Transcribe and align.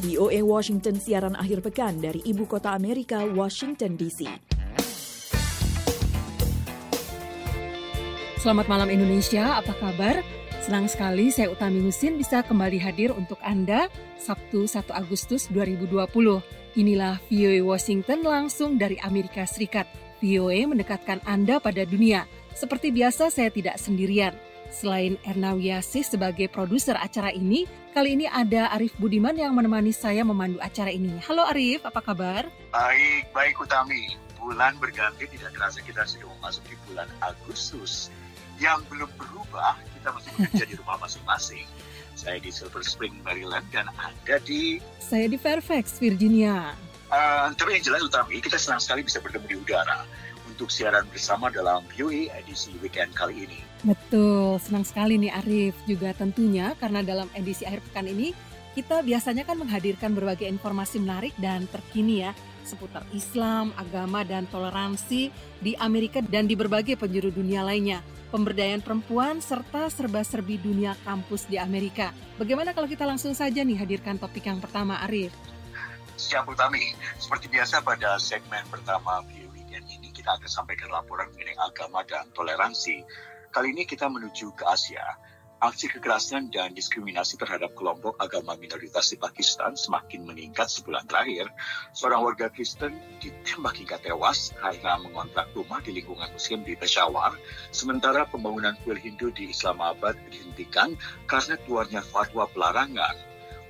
VOA 0.00 0.40
Washington 0.40 0.96
siaran 0.96 1.36
akhir 1.36 1.60
pekan 1.60 2.00
dari 2.00 2.24
ibu 2.24 2.48
kota 2.48 2.72
Amerika, 2.72 3.20
Washington 3.28 4.00
DC. 4.00 4.24
Selamat 8.40 8.66
malam 8.72 8.88
Indonesia, 8.88 9.60
apa 9.60 9.76
kabar? 9.76 10.24
Senang 10.64 10.88
sekali 10.88 11.28
saya 11.28 11.52
Utami 11.52 11.84
Husin 11.84 12.16
bisa 12.16 12.40
kembali 12.40 12.80
hadir 12.80 13.12
untuk 13.12 13.36
Anda 13.44 13.92
Sabtu 14.16 14.64
1 14.64 14.88
Agustus 14.88 15.52
2020. 15.52 15.92
Inilah 16.80 17.20
VOA 17.28 17.60
Washington 17.60 18.24
langsung 18.24 18.80
dari 18.80 18.96
Amerika 19.04 19.44
Serikat. 19.44 19.84
VOA 20.24 20.64
mendekatkan 20.64 21.20
Anda 21.28 21.60
pada 21.60 21.84
dunia. 21.84 22.24
Seperti 22.56 22.88
biasa 22.88 23.28
saya 23.28 23.52
tidak 23.52 23.76
sendirian. 23.76 24.32
Selain 24.70 25.18
Erna 25.26 25.58
Wiyasih 25.58 26.06
sebagai 26.06 26.46
produser 26.46 26.94
acara 26.94 27.34
ini, 27.34 27.66
kali 27.90 28.14
ini 28.14 28.30
ada 28.30 28.70
Arif 28.70 28.94
Budiman 29.02 29.34
yang 29.34 29.50
menemani 29.50 29.90
saya 29.90 30.22
memandu 30.22 30.62
acara 30.62 30.94
ini. 30.94 31.10
Halo 31.26 31.42
Arif, 31.42 31.82
apa 31.82 31.98
kabar? 31.98 32.46
Baik, 32.70 33.26
baik 33.34 33.58
Utami. 33.58 34.14
Bulan 34.38 34.78
berganti 34.78 35.26
tidak 35.26 35.58
terasa 35.58 35.82
kita 35.82 36.06
sudah 36.06 36.30
memasuki 36.38 36.78
bulan 36.86 37.10
Agustus. 37.18 38.14
Yang 38.62 38.86
belum 38.94 39.10
berubah, 39.18 39.74
kita 39.98 40.08
masih 40.14 40.30
bekerja 40.38 40.64
di 40.70 40.74
rumah 40.78 40.96
masing-masing. 41.02 41.66
Saya 42.14 42.38
di 42.38 42.54
Silver 42.54 42.86
Spring, 42.86 43.18
Maryland, 43.26 43.66
dan 43.74 43.90
ada 43.98 44.38
di... 44.46 44.78
Saya 45.02 45.26
di 45.26 45.34
Fairfax, 45.34 45.98
Virginia. 45.98 46.78
Uh, 47.10 47.50
tapi 47.58 47.74
yang 47.74 47.82
jelas 47.90 48.06
Utami, 48.06 48.38
kita 48.38 48.54
senang 48.54 48.78
sekali 48.78 49.02
bisa 49.02 49.18
bertemu 49.18 49.50
di 49.50 49.56
udara 49.58 50.06
untuk 50.60 50.76
siaran 50.76 51.08
bersama 51.08 51.48
dalam 51.48 51.80
VOA 51.96 52.28
edisi 52.36 52.68
weekend 52.84 53.16
kali 53.16 53.48
ini. 53.48 53.64
Betul, 53.80 54.60
senang 54.60 54.84
sekali 54.84 55.16
nih 55.16 55.32
Arif 55.32 55.72
juga 55.88 56.12
tentunya 56.12 56.76
karena 56.76 57.00
dalam 57.00 57.32
edisi 57.32 57.64
akhir 57.64 57.80
pekan 57.88 58.04
ini 58.04 58.36
kita 58.76 59.00
biasanya 59.00 59.48
kan 59.48 59.56
menghadirkan 59.56 60.12
berbagai 60.12 60.44
informasi 60.44 61.00
menarik 61.00 61.32
dan 61.40 61.64
terkini 61.64 62.28
ya 62.28 62.36
seputar 62.68 63.08
Islam, 63.16 63.72
agama, 63.72 64.20
dan 64.20 64.44
toleransi 64.52 65.32
di 65.64 65.72
Amerika 65.80 66.20
dan 66.20 66.44
di 66.44 66.52
berbagai 66.52 67.00
penjuru 67.00 67.32
dunia 67.32 67.64
lainnya. 67.64 68.04
Pemberdayaan 68.28 68.84
perempuan 68.84 69.40
serta 69.40 69.88
serba-serbi 69.88 70.60
dunia 70.60 70.92
kampus 71.08 71.48
di 71.48 71.56
Amerika. 71.56 72.12
Bagaimana 72.36 72.76
kalau 72.76 72.84
kita 72.84 73.08
langsung 73.08 73.32
saja 73.32 73.64
nih 73.64 73.80
hadirkan 73.80 74.20
topik 74.20 74.44
yang 74.44 74.60
pertama, 74.60 75.00
Arif? 75.08 75.32
Siap, 76.20 76.44
Utami. 76.52 76.92
Seperti 77.16 77.48
biasa 77.48 77.80
pada 77.80 78.20
segmen 78.20 78.60
pertama 78.68 79.24
kita 80.20 80.36
akan 80.36 80.50
sampaikan 80.52 80.92
laporan 80.92 81.32
mengenai 81.32 81.56
agama 81.56 82.04
dan 82.04 82.28
toleransi 82.36 83.02
Kali 83.50 83.74
ini 83.74 83.82
kita 83.82 84.06
menuju 84.06 84.54
ke 84.54 84.62
Asia. 84.62 85.02
Aksi 85.58 85.90
kekerasan 85.90 86.54
dan 86.54 86.70
diskriminasi 86.70 87.34
terhadap 87.34 87.74
kelompok 87.74 88.14
agama 88.22 88.54
minoritas 88.54 89.10
di 89.10 89.18
Pakistan 89.18 89.74
semakin 89.74 90.22
meningkat 90.22 90.70
sebulan 90.70 91.10
terakhir. 91.10 91.50
Seorang 91.90 92.22
warga 92.22 92.46
Kristen 92.46 92.94
ditembak 93.18 93.74
hingga 93.74 93.98
tewas 93.98 94.54
karena 94.54 95.02
mengontrak 95.02 95.50
rumah 95.50 95.82
di 95.82 95.98
lingkungan 95.98 96.30
Muslim 96.30 96.62
di 96.62 96.78
Peshawar, 96.78 97.34
sementara 97.74 98.22
pembangunan 98.30 98.78
kuil 98.86 98.96
Hindu 98.96 99.34
di 99.34 99.50
Islamabad 99.50 100.14
dihentikan 100.30 100.94
karena 101.26 101.58
keluarnya 101.66 102.06
fatwa 102.06 102.46
pelarangan. 102.54 103.18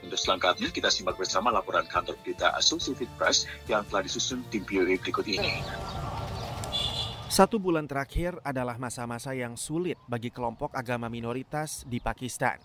Untuk 0.05 0.21
selengkapnya, 0.21 0.69
kita 0.69 0.93
simak 0.93 1.17
bersama 1.17 1.49
laporan 1.49 1.89
kantor 1.89 2.21
berita 2.21 2.53
Associated 2.53 3.09
Press 3.17 3.49
yang 3.65 3.81
telah 3.89 4.05
disusun 4.05 4.45
tim 4.53 4.69
POE 4.69 5.01
berikut 5.01 5.25
ini. 5.25 5.65
Satu 7.31 7.63
bulan 7.63 7.87
terakhir 7.87 8.35
adalah 8.43 8.75
masa-masa 8.75 9.31
yang 9.39 9.55
sulit 9.55 9.95
bagi 10.11 10.35
kelompok 10.35 10.75
agama 10.75 11.07
minoritas 11.07 11.87
di 11.87 12.03
Pakistan. 12.03 12.59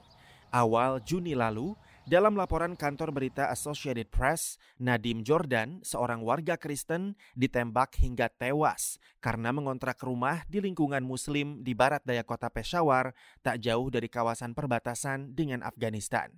Awal 0.50 1.06
Juni 1.06 1.38
lalu, 1.38 1.78
dalam 2.10 2.34
laporan 2.34 2.74
kantor 2.74 3.14
berita 3.14 3.54
Associated 3.54 4.10
Press, 4.10 4.58
Nadim 4.82 5.22
Jordan, 5.22 5.86
seorang 5.86 6.26
warga 6.26 6.58
Kristen, 6.58 7.14
ditembak 7.38 7.94
hingga 8.02 8.26
tewas 8.34 8.98
karena 9.22 9.54
mengontrak 9.54 10.02
rumah 10.02 10.42
di 10.50 10.58
lingkungan 10.58 11.06
Muslim 11.06 11.62
di 11.62 11.78
barat 11.78 12.02
daya 12.02 12.26
kota 12.26 12.50
Peshawar, 12.50 13.14
tak 13.46 13.62
jauh 13.62 13.94
dari 13.94 14.10
kawasan 14.10 14.58
perbatasan 14.58 15.38
dengan 15.38 15.62
Afghanistan. 15.62 16.34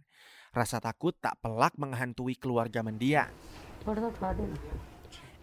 Rasa 0.52 0.84
takut 0.84 1.16
tak 1.16 1.40
pelak 1.40 1.80
menghantui 1.80 2.36
keluarga 2.36 2.84
mendiang. 2.84 3.32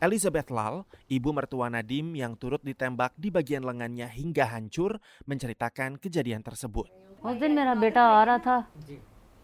Elizabeth 0.04 0.48
Lal, 0.48 0.88
ibu 1.12 1.36
mertua 1.36 1.68
Nadim 1.68 2.16
yang 2.16 2.40
turut 2.40 2.64
ditembak 2.64 3.12
di 3.20 3.28
bagian 3.28 3.68
lengannya 3.68 4.08
hingga 4.08 4.48
hancur, 4.48 4.98
menceritakan 5.28 6.00
kejadian 6.00 6.40
tersebut. 6.40 6.88
उस 7.20 7.36
दिन 7.36 7.52
मेरा 7.52 7.76
बेटा 7.76 8.04
आ 8.16 8.24
रहा 8.24 8.38
था 8.48 8.58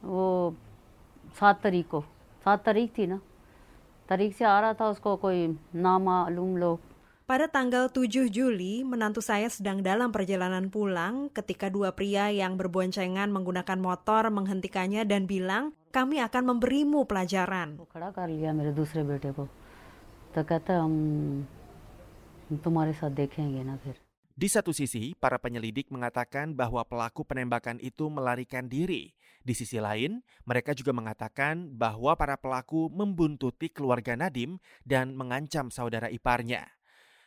वो 0.08 0.56
सात 1.40 1.56
तारीख 1.64 1.86
को 1.92 2.00
सात 2.46 2.60
तारीख 2.66 2.90
थी 2.98 3.06
ना 3.12 3.20
तारीख 4.10 4.36
से 4.40 4.46
आ 4.46 4.60
रहा 4.64 4.74
था 4.80 4.86
उसको 4.96 5.16
कोई 5.20 5.40
नामालूम 5.76 6.58
लोग 6.58 6.80
Pada 7.26 7.50
tanggal 7.50 7.90
7 7.90 8.30
Juli, 8.30 8.86
menantu 8.86 9.18
saya 9.18 9.50
sedang 9.50 9.82
dalam 9.82 10.14
perjalanan 10.14 10.70
pulang 10.70 11.34
ketika 11.34 11.74
dua 11.74 11.90
pria 11.90 12.30
yang 12.30 12.54
berboncengan 12.54 13.34
menggunakan 13.34 13.82
motor 13.82 14.30
menghentikannya 14.30 15.10
dan 15.10 15.26
bilang, 15.26 15.74
kami 15.90 16.22
akan 16.22 16.54
memberimu 16.54 17.10
pelajaran. 17.10 17.82
तो 20.36 20.44
कहता 20.44 20.74
हम 20.84 21.48
तुम्हारे 22.64 22.94
साथ 22.94 23.12
देखेंगे 23.22 23.64
ना 23.64 23.76
फिर 23.84 23.96
Di 24.36 24.52
satu 24.52 24.76
sisi, 24.76 25.16
para 25.16 25.40
penyelidik 25.40 25.88
mengatakan 25.96 26.60
bahwa 26.60 26.84
pelaku 26.84 27.24
penembakan 27.24 27.80
itu 27.80 28.12
melarikan 28.12 28.68
diri. 28.68 29.16
Di 29.40 29.56
sisi 29.56 29.80
lain, 29.80 30.20
mereka 30.44 30.76
juga 30.76 30.92
mengatakan 30.92 31.72
bahwa 31.72 32.20
para 32.20 32.36
pelaku 32.36 32.92
membuntuti 32.92 33.72
keluarga 33.72 34.20
Nadim 34.20 34.60
dan 34.84 35.16
mengancam 35.16 35.72
saudara 35.72 36.12
iparnya. 36.12 36.68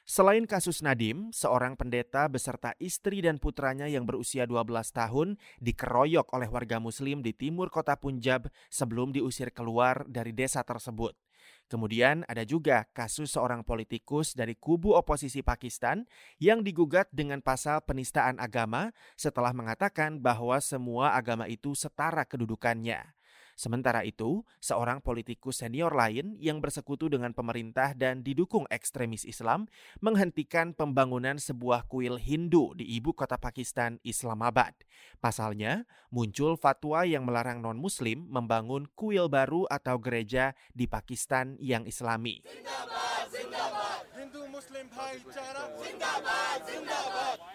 Selain 0.05 0.45
kasus 0.45 0.85
Nadim, 0.85 1.33
seorang 1.33 1.81
pendeta 1.81 2.29
beserta 2.29 2.77
istri 2.77 3.25
dan 3.25 3.41
putranya 3.41 3.89
yang 3.89 4.05
berusia 4.05 4.45
12 4.45 4.69
tahun 4.93 5.41
dikeroyok 5.65 6.29
oleh 6.37 6.49
warga 6.53 6.77
muslim 6.77 7.25
di 7.25 7.33
timur 7.33 7.73
kota 7.73 7.97
Punjab 7.97 8.53
sebelum 8.69 9.17
diusir 9.17 9.49
keluar 9.49 10.05
dari 10.05 10.37
desa 10.37 10.61
tersebut. 10.61 11.17
Kemudian 11.72 12.22
ada 12.30 12.46
juga 12.46 12.86
kasus 12.94 13.34
seorang 13.34 13.66
politikus 13.66 14.38
dari 14.38 14.54
kubu 14.54 14.94
oposisi 14.94 15.42
Pakistan 15.42 16.06
yang 16.38 16.62
digugat 16.62 17.10
dengan 17.10 17.42
pasal 17.42 17.82
penistaan 17.82 18.38
agama 18.38 18.94
setelah 19.18 19.56
mengatakan 19.56 20.22
bahwa 20.22 20.60
semua 20.62 21.18
agama 21.18 21.50
itu 21.50 21.74
setara 21.74 22.28
kedudukannya. 22.30 23.23
Sementara 23.54 24.02
itu, 24.02 24.42
seorang 24.58 25.00
politikus 25.00 25.62
senior 25.62 25.94
lain 25.94 26.38
yang 26.42 26.60
bersekutu 26.60 27.08
dengan 27.10 27.32
pemerintah 27.32 27.94
dan 27.94 28.26
didukung 28.26 28.66
ekstremis 28.74 29.24
Islam 29.24 29.70
menghentikan 30.02 30.74
pembangunan 30.74 31.38
sebuah 31.38 31.86
kuil 31.86 32.18
Hindu 32.18 32.74
di 32.74 32.86
ibu 32.98 33.14
kota 33.14 33.38
Pakistan, 33.38 34.02
Islamabad. 34.02 34.74
Pasalnya, 35.22 35.86
muncul 36.10 36.58
fatwa 36.60 37.06
yang 37.06 37.24
melarang 37.24 37.62
non-muslim 37.62 38.26
membangun 38.28 38.90
kuil 38.98 39.30
baru 39.30 39.70
atau 39.70 40.02
gereja 40.02 40.58
di 40.74 40.90
Pakistan 40.90 41.56
yang 41.62 41.86
islami. 41.88 42.42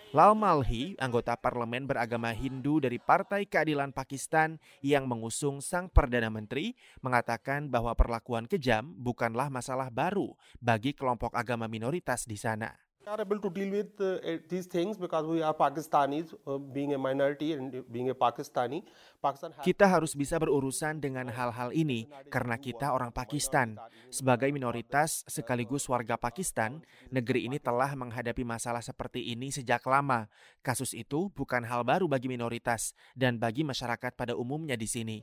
Lal 0.08 0.32
Malhi, 0.32 0.96
anggota 0.96 1.36
parlemen 1.36 1.84
beragama 1.84 2.32
Hindu 2.32 2.80
dari 2.80 2.96
Partai 2.96 3.44
Keadilan 3.44 3.92
Pakistan 3.92 4.56
yang 4.80 5.04
mengusung 5.04 5.60
sang 5.60 5.92
Perdana 5.92 6.32
Menteri, 6.32 6.72
mengatakan 7.04 7.68
bahwa 7.68 7.92
perlakuan 7.92 8.48
kejam 8.48 8.88
bukanlah 8.96 9.52
masalah 9.52 9.92
baru 9.92 10.32
bagi 10.64 10.96
kelompok 10.96 11.36
agama 11.36 11.68
minoritas 11.68 12.24
di 12.24 12.40
sana. 12.40 12.87
Are 13.08 13.24
able 13.24 13.40
to 13.40 13.48
deal 13.48 13.72
with 13.72 13.96
uh, 14.04 14.20
these 14.52 14.68
things 14.68 15.00
because 15.00 15.24
we 15.24 15.40
are 15.40 15.56
Pakistanis, 15.56 16.36
uh, 16.44 16.60
being 16.60 16.92
a 16.92 17.00
minority 17.00 17.56
and 17.56 17.72
being 17.88 18.12
a 18.12 18.16
Pakistani. 18.16 18.84
Pakistan 19.18 19.56
Kita 19.64 19.88
harus 19.88 20.12
bisa 20.12 20.36
berurusan 20.36 21.00
dengan 21.00 21.32
hal-hal 21.32 21.72
ini 21.72 22.06
karena 22.28 22.60
kita 22.60 22.92
orang 22.92 23.08
Pakistan. 23.08 23.80
Sebagai 24.12 24.52
minoritas 24.52 25.24
sekaligus 25.24 25.88
warga 25.88 26.20
Pakistan, 26.20 26.84
negeri 27.08 27.48
ini 27.48 27.56
telah 27.56 27.96
menghadapi 27.96 28.44
masalah 28.44 28.84
seperti 28.84 29.32
ini 29.32 29.48
sejak 29.48 29.82
lama. 29.88 30.28
Kasus 30.60 30.92
itu 30.92 31.32
bukan 31.32 31.64
hal 31.64 31.88
baru 31.88 32.04
bagi 32.06 32.28
minoritas 32.28 32.92
dan 33.16 33.40
bagi 33.40 33.64
masyarakat 33.64 34.12
pada 34.14 34.36
umumnya 34.36 34.76
di 34.76 34.86
sini. 34.86 35.18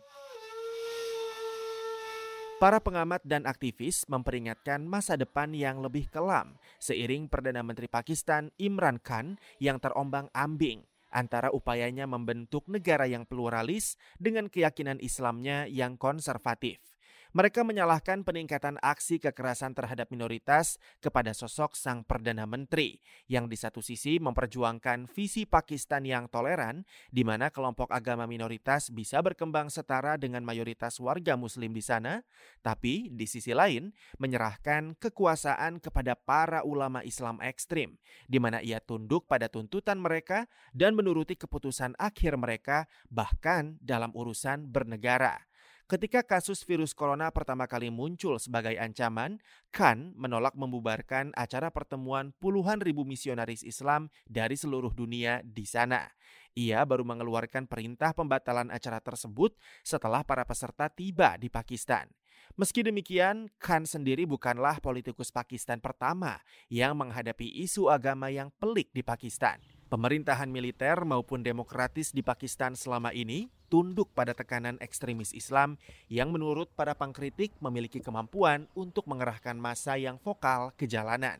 Para 2.55 2.79
pengamat 2.79 3.19
dan 3.27 3.43
aktivis 3.43 4.07
memperingatkan 4.07 4.79
masa 4.87 5.19
depan 5.19 5.51
yang 5.51 5.83
lebih 5.83 6.07
kelam 6.07 6.55
seiring 6.79 7.27
Perdana 7.27 7.59
Menteri 7.59 7.91
Pakistan 7.91 8.47
Imran 8.55 8.95
Khan 9.03 9.35
yang 9.59 9.75
terombang-ambing 9.75 10.87
antara 11.11 11.51
upayanya 11.51 12.07
membentuk 12.07 12.63
negara 12.71 13.11
yang 13.11 13.27
pluralis 13.27 13.99
dengan 14.15 14.47
keyakinan 14.47 15.03
Islamnya 15.03 15.67
yang 15.67 15.99
konservatif. 15.99 16.94
Mereka 17.35 17.67
menyalahkan 17.67 18.23
peningkatan 18.23 18.79
aksi 18.79 19.19
kekerasan 19.19 19.75
terhadap 19.75 20.07
minoritas 20.07 20.79
kepada 21.03 21.35
sosok 21.35 21.75
sang 21.75 22.07
Perdana 22.07 22.47
Menteri 22.47 23.03
yang 23.27 23.51
di 23.51 23.59
satu 23.59 23.83
sisi 23.83 24.23
memperjuangkan 24.23 25.11
visi 25.11 25.43
Pakistan 25.43 26.07
yang 26.07 26.31
toleran 26.31 26.87
di 27.11 27.27
mana 27.27 27.51
kelompok 27.51 27.91
agama 27.91 28.23
minoritas 28.23 28.87
bisa 28.87 29.19
berkembang 29.19 29.67
setara 29.67 30.15
dengan 30.15 30.47
mayoritas 30.47 30.95
warga 31.03 31.35
muslim 31.35 31.75
di 31.75 31.83
sana, 31.83 32.23
tapi 32.63 33.11
di 33.11 33.27
sisi 33.27 33.51
lain 33.51 33.91
menyerahkan 34.15 34.95
kekuasaan 34.95 35.83
kepada 35.83 36.15
para 36.15 36.63
ulama 36.63 37.03
Islam 37.03 37.43
ekstrim 37.43 37.99
di 38.31 38.39
mana 38.39 38.63
ia 38.63 38.79
tunduk 38.79 39.27
pada 39.27 39.51
tuntutan 39.51 39.99
mereka 39.99 40.47
dan 40.71 40.95
menuruti 40.95 41.35
keputusan 41.35 41.99
akhir 41.99 42.39
mereka 42.39 42.87
bahkan 43.11 43.75
dalam 43.83 44.15
urusan 44.15 44.71
bernegara. 44.71 45.43
Ketika 45.85 46.25
kasus 46.25 46.65
virus 46.65 46.97
corona 46.97 47.29
pertama 47.29 47.69
kali 47.69 47.93
muncul 47.93 48.41
sebagai 48.41 48.73
ancaman, 48.73 49.37
Khan 49.69 50.17
menolak 50.17 50.57
membubarkan 50.57 51.29
acara 51.37 51.69
pertemuan 51.69 52.33
puluhan 52.41 52.81
ribu 52.81 53.05
misionaris 53.05 53.61
Islam 53.61 54.09
dari 54.25 54.57
seluruh 54.57 54.89
dunia 54.97 55.45
di 55.45 55.61
sana. 55.61 56.09
Ia 56.57 56.81
baru 56.89 57.05
mengeluarkan 57.05 57.69
perintah 57.69 58.17
pembatalan 58.17 58.73
acara 58.73 58.97
tersebut 58.97 59.53
setelah 59.85 60.25
para 60.25 60.41
peserta 60.41 60.89
tiba 60.89 61.37
di 61.37 61.53
Pakistan. 61.53 62.09
Meski 62.57 62.81
demikian, 62.81 63.53
Khan 63.61 63.85
sendiri 63.85 64.25
bukanlah 64.25 64.81
politikus 64.81 65.29
Pakistan 65.29 65.77
pertama 65.77 66.41
yang 66.65 66.97
menghadapi 66.97 67.61
isu 67.61 67.93
agama 67.93 68.33
yang 68.33 68.49
pelik 68.57 68.89
di 68.89 69.05
Pakistan. 69.05 69.61
Pemerintahan 69.85 70.49
militer 70.49 71.05
maupun 71.05 71.45
demokratis 71.45 72.09
di 72.09 72.25
Pakistan 72.25 72.73
selama 72.73 73.13
ini 73.13 73.53
tunduk 73.69 74.09
pada 74.17 74.33
tekanan 74.33 74.81
ekstremis 74.81 75.29
Islam 75.29 75.77
yang 76.09 76.33
menurut 76.33 76.73
para 76.73 76.97
pengkritik 76.97 77.53
memiliki 77.61 78.01
kemampuan 78.01 78.65
untuk 78.73 79.05
mengerahkan 79.05 79.53
massa 79.53 79.93
yang 79.93 80.17
vokal 80.17 80.73
ke 80.73 80.89
jalanan. 80.89 81.37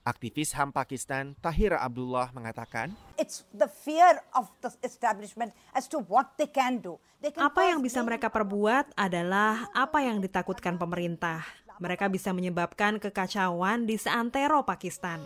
Aktivis 0.00 0.54
HAM 0.56 0.70
Pakistan 0.70 1.34
Tahira 1.42 1.82
Abdullah 1.82 2.30
mengatakan, 2.30 2.94
It's 3.18 3.42
the 3.52 3.66
fear 3.68 4.22
of 4.38 4.48
the 4.64 4.70
establishment 4.80 5.50
as 5.74 5.90
to 5.90 6.00
what 6.06 6.38
they 6.38 6.48
can 6.48 6.80
do. 6.80 6.96
They 7.18 7.34
can 7.34 7.42
apa 7.42 7.68
yang 7.68 7.84
bisa 7.84 8.00
mereka 8.06 8.32
perbuat 8.32 8.96
adalah 8.96 9.68
apa 9.76 10.00
yang 10.00 10.22
ditakutkan 10.22 10.78
pemerintah. 10.78 11.44
Mereka 11.82 12.06
bisa 12.06 12.32
menyebabkan 12.32 13.02
kekacauan 13.02 13.84
di 13.84 13.98
seantero 13.98 14.62
Pakistan. 14.62 15.20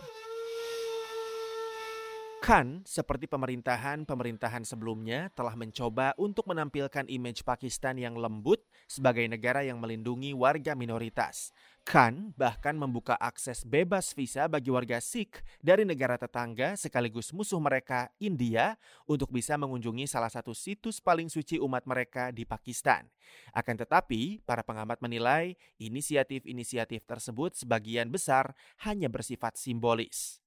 Khan, 2.45 2.85
seperti 2.85 3.25
pemerintahan-pemerintahan 3.25 4.69
sebelumnya, 4.69 5.33
telah 5.33 5.57
mencoba 5.57 6.13
untuk 6.13 6.45
menampilkan 6.45 7.09
image 7.09 7.41
Pakistan 7.41 7.97
yang 7.97 8.13
lembut 8.13 8.61
sebagai 8.85 9.25
negara 9.25 9.65
yang 9.65 9.81
melindungi 9.81 10.29
warga 10.37 10.77
minoritas. 10.77 11.49
Khan 11.81 12.37
bahkan 12.37 12.77
membuka 12.77 13.17
akses 13.17 13.65
bebas 13.65 14.13
visa 14.13 14.45
bagi 14.45 14.69
warga 14.69 15.01
Sikh 15.01 15.41
dari 15.57 15.89
negara 15.89 16.21
tetangga 16.21 16.77
sekaligus 16.77 17.33
musuh 17.33 17.57
mereka, 17.57 18.13
India, 18.21 18.77
untuk 19.09 19.33
bisa 19.33 19.57
mengunjungi 19.57 20.05
salah 20.05 20.29
satu 20.29 20.53
situs 20.53 21.01
paling 21.01 21.33
suci 21.33 21.57
umat 21.57 21.89
mereka 21.89 22.29
di 22.29 22.45
Pakistan. 22.45 23.09
Akan 23.57 23.73
tetapi, 23.73 24.45
para 24.45 24.61
pengamat 24.61 25.01
menilai 25.01 25.57
inisiatif-inisiatif 25.81 27.09
tersebut 27.09 27.57
sebagian 27.57 28.13
besar 28.13 28.53
hanya 28.85 29.09
bersifat 29.09 29.57
simbolis. 29.57 30.45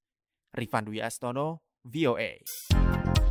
Rifan 0.55 0.87
Dwi 0.87 1.03
Astono, 1.03 1.68
VOA. 1.85 3.28